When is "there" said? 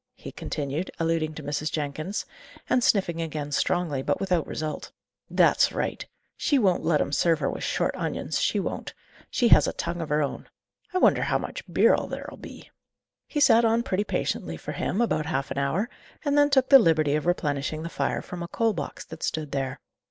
19.51-19.79